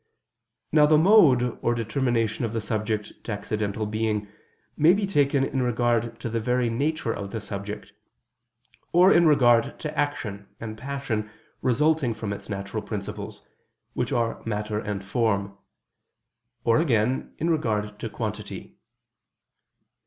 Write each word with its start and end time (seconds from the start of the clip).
Now 0.71 0.87
the 0.87 0.97
mode 0.97 1.59
o[r] 1.63 1.75
determination 1.75 2.43
of 2.43 2.53
the 2.53 2.59
subject 2.59 3.13
to 3.23 3.31
accidental 3.31 3.85
being 3.85 4.27
may 4.75 4.93
be 4.93 5.05
taken 5.05 5.43
in 5.43 5.61
regard 5.61 6.19
to 6.21 6.27
the 6.27 6.39
very 6.39 6.71
nature 6.71 7.13
of 7.13 7.29
the 7.29 7.39
subject, 7.39 7.93
or 8.93 9.13
in 9.13 9.27
regard 9.27 9.77
to 9.77 9.95
action, 9.95 10.47
and 10.59 10.75
passion 10.75 11.29
resulting 11.61 12.15
from 12.15 12.33
its 12.33 12.49
natural 12.49 12.81
principles, 12.81 13.43
which 13.93 14.11
are 14.11 14.41
matter 14.43 14.79
and 14.79 15.03
form; 15.03 15.55
or 16.63 16.79
again 16.79 17.35
in 17.37 17.51
regard 17.51 17.99
to 17.99 18.09
quantity. 18.09 18.77